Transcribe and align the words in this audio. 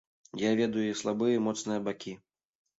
Я 0.43 0.51
ведаю 0.59 0.85
яе 0.87 0.95
слабыя 1.03 1.37
і 1.37 1.45
моцныя 1.51 1.87
бакі. 1.91 2.19